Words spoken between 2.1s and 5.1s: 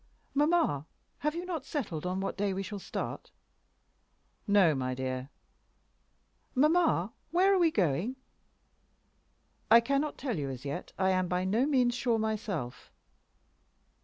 what day we shall start?" "No, my